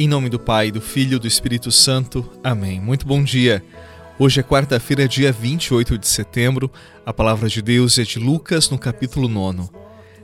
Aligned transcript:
Em 0.00 0.08
nome 0.08 0.30
do 0.30 0.38
Pai, 0.38 0.70
do 0.70 0.80
Filho 0.80 1.16
e 1.16 1.18
do 1.18 1.26
Espírito 1.26 1.70
Santo. 1.70 2.26
Amém. 2.42 2.80
Muito 2.80 3.06
bom 3.06 3.22
dia. 3.22 3.62
Hoje 4.18 4.40
é 4.40 4.42
quarta-feira, 4.42 5.06
dia 5.06 5.30
28 5.30 5.98
de 5.98 6.08
setembro. 6.08 6.70
A 7.04 7.12
palavra 7.12 7.50
de 7.50 7.60
Deus 7.60 7.98
é 7.98 8.02
de 8.02 8.18
Lucas, 8.18 8.70
no 8.70 8.78
capítulo 8.78 9.28
9. 9.28 9.68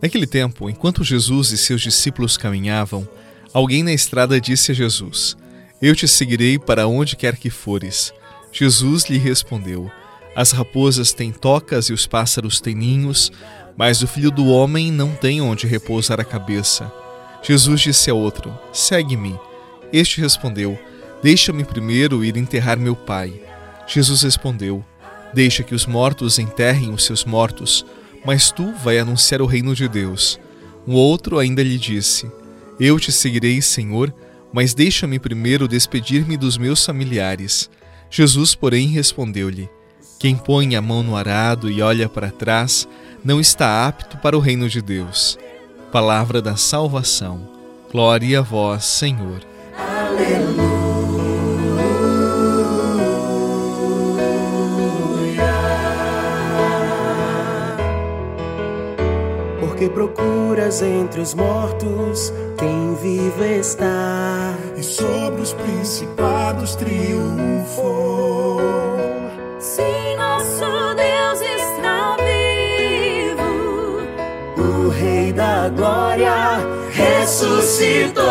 Naquele 0.00 0.26
tempo, 0.26 0.70
enquanto 0.70 1.04
Jesus 1.04 1.50
e 1.50 1.58
seus 1.58 1.82
discípulos 1.82 2.38
caminhavam, 2.38 3.06
alguém 3.52 3.82
na 3.82 3.92
estrada 3.92 4.40
disse 4.40 4.72
a 4.72 4.74
Jesus: 4.74 5.36
Eu 5.82 5.94
te 5.94 6.08
seguirei 6.08 6.58
para 6.58 6.88
onde 6.88 7.14
quer 7.14 7.36
que 7.36 7.50
fores. 7.50 8.10
Jesus 8.50 9.04
lhe 9.04 9.18
respondeu: 9.18 9.90
As 10.34 10.50
raposas 10.50 11.12
têm 11.12 11.30
tocas 11.30 11.90
e 11.90 11.92
os 11.92 12.06
pássaros 12.06 12.58
têm 12.58 12.74
ninhos, 12.74 13.30
mas 13.76 14.00
o 14.00 14.06
filho 14.06 14.30
do 14.30 14.46
homem 14.46 14.90
não 14.90 15.14
tem 15.14 15.42
onde 15.42 15.66
repousar 15.66 16.18
a 16.18 16.24
cabeça. 16.24 16.90
Jesus 17.42 17.82
disse 17.82 18.10
a 18.10 18.14
outro: 18.14 18.58
Segue-me. 18.72 19.38
Este 19.92 20.20
respondeu: 20.20 20.78
Deixa-me 21.22 21.64
primeiro 21.64 22.24
ir 22.24 22.36
enterrar 22.36 22.78
meu 22.78 22.94
pai. 22.94 23.40
Jesus 23.86 24.22
respondeu: 24.22 24.84
Deixa 25.32 25.62
que 25.62 25.74
os 25.74 25.86
mortos 25.86 26.38
enterrem 26.38 26.92
os 26.92 27.04
seus 27.04 27.24
mortos, 27.24 27.84
mas 28.24 28.50
tu 28.50 28.72
vai 28.72 28.98
anunciar 28.98 29.42
o 29.42 29.46
reino 29.46 29.74
de 29.74 29.88
Deus. 29.88 30.38
Um 30.86 30.94
outro 30.94 31.38
ainda 31.38 31.62
lhe 31.62 31.78
disse: 31.78 32.30
Eu 32.78 32.98
te 32.98 33.10
seguirei, 33.10 33.60
Senhor, 33.60 34.14
mas 34.52 34.74
deixa-me 34.74 35.18
primeiro 35.18 35.68
despedir-me 35.68 36.36
dos 36.36 36.56
meus 36.56 36.84
familiares. 36.84 37.68
Jesus, 38.10 38.54
porém, 38.54 38.88
respondeu-lhe: 38.88 39.68
Quem 40.18 40.36
põe 40.36 40.76
a 40.76 40.82
mão 40.82 41.02
no 41.02 41.16
arado 41.16 41.70
e 41.70 41.82
olha 41.82 42.08
para 42.08 42.30
trás 42.30 42.88
não 43.24 43.40
está 43.40 43.86
apto 43.86 44.16
para 44.18 44.36
o 44.36 44.40
reino 44.40 44.68
de 44.68 44.80
Deus. 44.80 45.38
Palavra 45.90 46.40
da 46.40 46.56
salvação. 46.56 47.48
Glória 47.90 48.38
a 48.38 48.42
vós, 48.42 48.84
Senhor. 48.84 49.40
Porque 59.78 59.88
procuras 59.88 60.82
entre 60.82 61.20
os 61.20 61.34
mortos 61.34 62.32
quem 62.58 62.94
vive 62.96 63.58
está 63.58 64.52
e 64.76 64.82
sobre 64.82 65.40
os 65.40 65.52
principados 65.52 66.74
triunfou. 66.74 68.60
Sim, 69.60 70.16
nosso 70.16 70.94
Deus 70.96 71.40
está 71.40 72.16
vivo. 72.16 74.02
O 74.60 74.88
Rei 74.88 75.32
da 75.32 75.68
Glória 75.68 76.58
ressuscitou. 76.90 78.24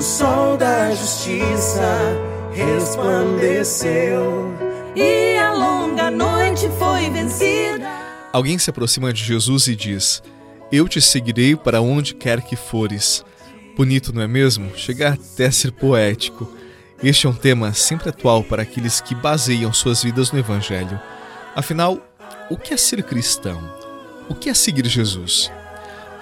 O 0.00 0.02
sol 0.02 0.56
da 0.56 0.90
justiça 0.94 2.16
resplandeceu 2.54 4.50
e 4.96 5.36
a 5.36 5.52
longa 5.52 6.10
noite 6.10 6.70
foi 6.78 7.10
vencida. 7.10 7.86
Alguém 8.32 8.58
se 8.58 8.70
aproxima 8.70 9.12
de 9.12 9.22
Jesus 9.22 9.66
e 9.66 9.76
diz: 9.76 10.22
Eu 10.72 10.88
te 10.88 11.02
seguirei 11.02 11.54
para 11.54 11.82
onde 11.82 12.14
quer 12.14 12.40
que 12.40 12.56
fores. 12.56 13.22
Bonito, 13.76 14.10
não 14.10 14.22
é 14.22 14.26
mesmo? 14.26 14.74
Chega 14.74 15.10
até 15.10 15.50
ser 15.50 15.70
poético. 15.70 16.50
Este 17.04 17.26
é 17.26 17.28
um 17.28 17.34
tema 17.34 17.74
sempre 17.74 18.08
atual 18.08 18.42
para 18.42 18.62
aqueles 18.62 19.02
que 19.02 19.14
baseiam 19.14 19.70
suas 19.70 20.02
vidas 20.02 20.32
no 20.32 20.38
Evangelho. 20.38 20.98
Afinal, 21.54 21.98
o 22.48 22.56
que 22.56 22.72
é 22.72 22.76
ser 22.78 23.02
cristão? 23.02 23.62
O 24.30 24.34
que 24.34 24.48
é 24.48 24.54
seguir 24.54 24.86
Jesus? 24.86 25.52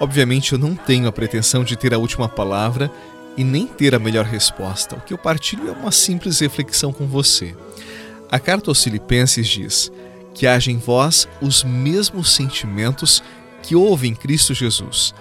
Obviamente, 0.00 0.52
eu 0.52 0.58
não 0.58 0.74
tenho 0.74 1.06
a 1.06 1.12
pretensão 1.12 1.62
de 1.62 1.76
ter 1.76 1.94
a 1.94 1.98
última 1.98 2.28
palavra 2.28 2.90
e 3.38 3.44
nem 3.44 3.68
ter 3.68 3.94
a 3.94 4.00
melhor 4.00 4.24
resposta. 4.24 4.96
O 4.96 5.00
que 5.00 5.14
eu 5.14 5.16
partilho 5.16 5.68
é 5.68 5.72
uma 5.72 5.92
simples 5.92 6.40
reflexão 6.40 6.92
com 6.92 7.06
você. 7.06 7.54
A 8.28 8.40
carta 8.40 8.68
aos 8.68 8.82
Filipenses 8.82 9.46
diz 9.46 9.92
que 10.34 10.44
haja 10.44 10.72
em 10.72 10.76
vós 10.76 11.28
os 11.40 11.62
mesmos 11.62 12.34
sentimentos 12.34 13.22
que 13.62 13.76
houve 13.76 14.08
em 14.08 14.14
Cristo 14.14 14.52
Jesus. 14.52 15.14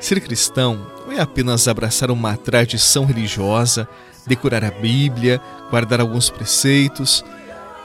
Ser 0.00 0.18
cristão 0.20 0.90
não 1.04 1.12
é 1.12 1.20
apenas 1.20 1.68
abraçar 1.68 2.10
uma 2.10 2.38
tradição 2.38 3.04
religiosa, 3.04 3.86
decorar 4.26 4.64
a 4.64 4.70
Bíblia, 4.70 5.38
guardar 5.70 6.00
alguns 6.00 6.30
preceitos. 6.30 7.22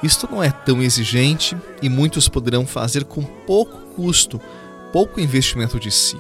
Isto 0.02 0.30
não 0.32 0.42
é 0.42 0.50
tão 0.50 0.82
exigente 0.82 1.58
e 1.82 1.90
muitos 1.90 2.30
poderão 2.30 2.66
fazer 2.66 3.04
com 3.04 3.22
pouco 3.22 3.78
custo, 3.96 4.40
pouco 4.94 5.20
investimento 5.20 5.78
de 5.78 5.92
si. 5.92 6.18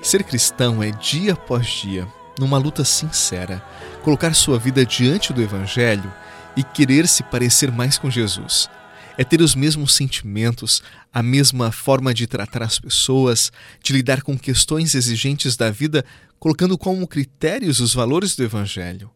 Ser 0.00 0.22
cristão 0.22 0.80
é 0.80 0.92
dia 0.92 1.32
após 1.32 1.66
dia 1.66 2.06
numa 2.38 2.58
luta 2.58 2.84
sincera, 2.84 3.62
colocar 4.02 4.34
sua 4.34 4.58
vida 4.58 4.84
diante 4.84 5.32
do 5.32 5.42
Evangelho 5.42 6.12
e 6.56 6.62
querer 6.62 7.06
se 7.06 7.22
parecer 7.22 7.70
mais 7.70 7.98
com 7.98 8.10
Jesus. 8.10 8.68
É 9.16 9.24
ter 9.24 9.40
os 9.40 9.54
mesmos 9.54 9.94
sentimentos, 9.94 10.82
a 11.12 11.22
mesma 11.22 11.70
forma 11.70 12.14
de 12.14 12.26
tratar 12.26 12.62
as 12.62 12.78
pessoas, 12.78 13.52
de 13.82 13.92
lidar 13.92 14.22
com 14.22 14.38
questões 14.38 14.94
exigentes 14.94 15.56
da 15.56 15.70
vida, 15.70 16.04
colocando 16.38 16.78
como 16.78 17.06
critérios 17.06 17.78
os 17.78 17.94
valores 17.94 18.34
do 18.34 18.42
Evangelho. 18.42 19.10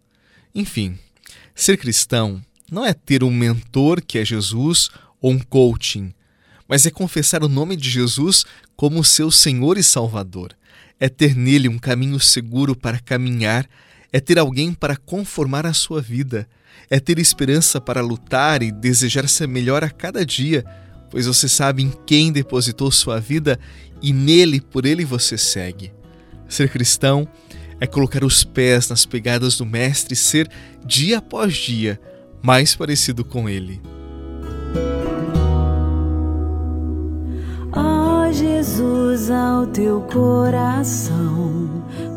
Enfim, 0.55 0.99
ser 1.55 1.77
cristão 1.79 2.43
não 2.71 2.85
é 2.85 2.93
ter 2.93 3.25
um 3.25 3.31
mentor 3.31 4.03
que 4.03 4.19
é 4.19 4.25
Jesus 4.25 4.91
ou 5.21 5.33
um 5.33 5.39
coaching, 5.39 6.13
mas 6.69 6.87
é 6.87 6.91
confessar 6.91 7.43
o 7.43 7.49
nome 7.49 7.77
de 7.77 7.89
Jesus 7.89 8.45
como 8.77 9.05
seu 9.05 9.31
Senhor 9.31 9.79
e 9.79 9.83
Salvador 9.83 10.55
é 10.99 11.09
ter 11.09 11.37
nele 11.37 11.69
um 11.69 11.79
caminho 11.79 12.19
seguro 12.19 12.75
para 12.75 12.99
caminhar, 12.99 13.69
é 14.13 14.21
ter 14.21 14.39
alguém 14.39 14.73
para 14.73 14.97
conformar 14.97 15.67
a 15.67 15.73
sua 15.73 16.01
vida, 16.01 16.49
é 16.89 16.99
ter 16.99 17.19
esperança 17.19 17.81
para 17.81 18.01
lutar 18.01 18.63
e 18.63 18.71
desejar 18.71 19.29
ser 19.29 19.47
melhor 19.47 19.85
a 19.85 19.91
cada 19.91 20.25
dia, 20.25 20.65
pois 21.11 21.27
você 21.27 21.49
sabe 21.49 21.83
em 21.83 21.93
quem 22.07 22.33
depositou 22.33 22.91
sua 22.91 23.21
vida 23.21 23.59
e 24.03 24.13
nele, 24.13 24.61
por 24.61 24.87
ele 24.87 25.05
você 25.05 25.37
segue. 25.37 25.93
Ser 26.49 26.69
cristão 26.71 27.29
é 27.81 27.87
colocar 27.87 28.25
os 28.25 28.45
pés 28.45 28.89
nas 28.89 29.05
pegadas 29.05 29.59
do 29.59 29.67
Mestre 29.67 30.15
e 30.15 30.17
ser, 30.17 30.49
dia 30.85 31.19
após 31.19 31.55
dia, 31.55 32.01
mais 32.43 32.75
parecido 32.75 33.25
com 33.25 33.49
ele. 33.49 33.81
Jesus 38.77 39.31
ao 39.31 39.67
teu 39.67 40.03
coração, 40.03 41.67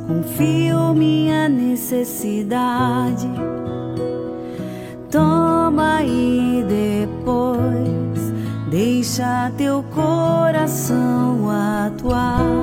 confio 0.06 0.94
minha 0.94 1.48
necessidade. 1.48 3.30
Toma 5.10 6.04
e 6.04 6.62
depois 6.68 8.34
deixa 8.70 9.50
teu 9.58 9.82
coração 9.84 11.50
atuar. 11.50 12.59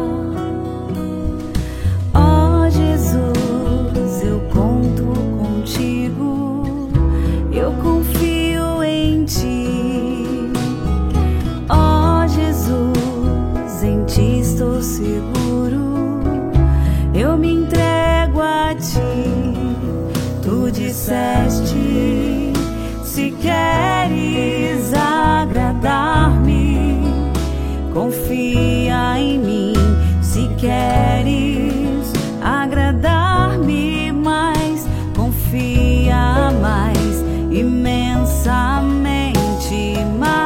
Imensamente 37.51 38.85
mais. 40.19 40.37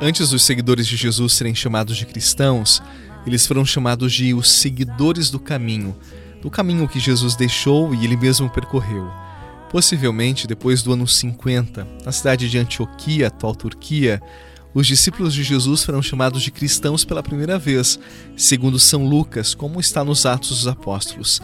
Antes 0.00 0.30
dos 0.30 0.42
seguidores 0.42 0.86
de 0.86 0.96
Jesus 0.96 1.34
serem 1.34 1.54
chamados 1.54 1.96
de 1.96 2.06
cristãos, 2.06 2.82
eles 3.26 3.46
foram 3.46 3.64
chamados 3.64 4.12
de 4.12 4.34
os 4.34 4.50
seguidores 4.50 5.30
do 5.30 5.38
caminho 5.38 5.96
do 6.42 6.50
caminho 6.50 6.88
que 6.88 6.98
Jesus 6.98 7.36
deixou 7.36 7.94
e 7.94 8.04
ele 8.04 8.16
mesmo 8.16 8.50
percorreu. 8.50 9.08
Possivelmente 9.70 10.46
depois 10.46 10.82
do 10.82 10.92
ano 10.92 11.06
50, 11.06 11.86
na 12.04 12.12
cidade 12.12 12.50
de 12.50 12.58
Antioquia, 12.58 13.28
atual 13.28 13.54
Turquia, 13.54 14.20
os 14.74 14.86
discípulos 14.86 15.32
de 15.32 15.44
Jesus 15.44 15.84
foram 15.84 16.02
chamados 16.02 16.42
de 16.42 16.50
cristãos 16.50 17.04
pela 17.04 17.22
primeira 17.22 17.58
vez, 17.58 17.98
segundo 18.36 18.78
São 18.78 19.06
Lucas, 19.06 19.54
como 19.54 19.78
está 19.78 20.02
nos 20.02 20.26
Atos 20.26 20.48
dos 20.48 20.66
Apóstolos. 20.66 21.40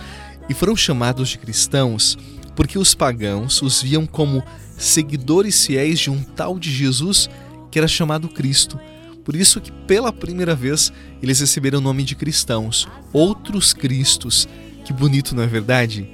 E 0.49 0.55
foram 0.55 0.75
chamados 0.75 1.29
de 1.29 1.39
cristãos 1.39 2.19
porque 2.59 2.77
os 2.77 2.93
pagãos 2.93 3.63
os 3.63 3.81
viam 3.81 4.05
como 4.05 4.43
seguidores 4.77 5.65
fiéis 5.65 6.01
de 6.01 6.11
um 6.11 6.21
tal 6.21 6.59
de 6.59 6.73
Jesus 6.73 7.31
que 7.71 7.79
era 7.79 7.87
chamado 7.87 8.29
Cristo. 8.29 8.81
Por 9.25 9.37
isso 9.37 9.61
que 9.61 9.71
pela 9.71 10.13
primeira 10.13 10.57
vez 10.57 10.93
eles 11.23 11.39
receberam 11.39 11.79
o 11.79 11.81
nome 11.81 12.03
de 12.03 12.17
cristãos, 12.17 12.89
outros 13.13 13.73
cristos. 13.73 14.49
Que 14.85 14.93
bonito, 14.93 15.37
não 15.37 15.45
é 15.45 15.47
verdade? 15.47 16.11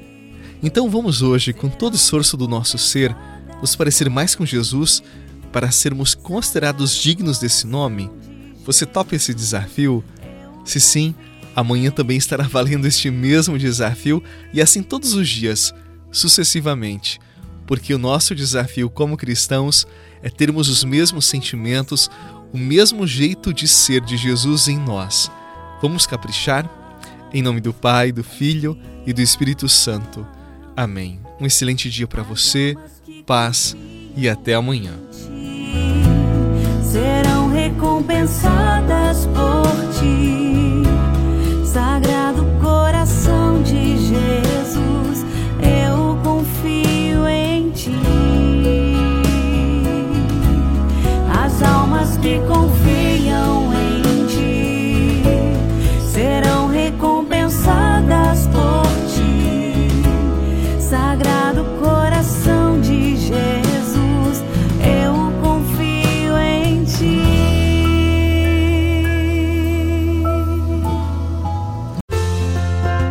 Então 0.63 0.91
vamos 0.91 1.23
hoje, 1.23 1.55
com 1.55 1.71
todo 1.71 1.95
o 1.95 1.97
esforço 1.97 2.37
do 2.37 2.47
nosso 2.47 2.77
ser, 2.77 3.17
nos 3.63 3.75
parecer 3.75 4.11
mais 4.11 4.35
com 4.35 4.45
Jesus 4.45 5.03
para 5.51 5.71
sermos 5.71 6.15
considerados 6.15 6.95
dignos 6.95 7.39
desse 7.39 7.67
nome? 7.67 8.11
Você 8.67 8.85
topa 8.85 9.17
esse 9.17 9.33
desafio? 9.33 10.05
Se 10.63 10.79
sim, 10.79 11.15
amanhã 11.57 11.91
também 11.91 12.19
estará 12.19 12.45
valendo 12.47 12.87
este 12.87 13.11
mesmo 13.11 13.59
desafio 13.59 14.23
e 14.53 14.61
assim 14.61 14.83
todos 14.83 15.15
os 15.15 15.27
dias, 15.27 15.73
sucessivamente, 16.15 17.21
porque 17.67 17.93
o 17.93 17.99
nosso 17.99 18.35
desafio 18.35 18.89
como 18.89 19.17
cristãos 19.17 19.87
é 20.23 20.31
termos 20.31 20.69
os 20.69 20.85
mesmos 20.85 21.27
sentimentos, 21.27 22.11
o 22.53 22.57
mesmo 22.57 23.07
jeito 23.07 23.53
de 23.53 23.69
ser 23.69 24.01
de 24.01 24.17
Jesus 24.17 24.69
em 24.69 24.79
nós. 24.79 25.31
Vamos 25.83 26.07
caprichar? 26.07 26.71
Em 27.33 27.43
nome 27.43 27.61
do 27.61 27.75
Pai, 27.75 28.13
do 28.13 28.23
Filho 28.23 28.79
e 29.05 29.13
do 29.13 29.21
Espírito 29.21 29.69
Santo. 29.69 30.27
Amém. 30.77 31.21
Um 31.41 31.47
excelente 31.47 31.91
dia 31.91 32.07
para 32.07 32.23
você, 32.23 32.77
paz 33.27 33.77
e 34.17 34.29
até 34.29 34.55
amanhã. 34.55 34.93
Serão 36.83 37.51
recompensadas 37.51 39.27
por 39.27 39.65
ti, 39.99 40.34